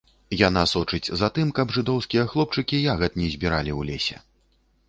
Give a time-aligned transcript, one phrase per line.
[0.47, 4.17] Яна сочыць за тым, каб жыдоўскія хлопчыкі ягад не збіралі ў лесе.